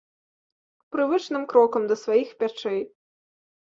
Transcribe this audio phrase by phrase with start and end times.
[0.95, 2.81] Прывычным крокам да сваіх пячэй.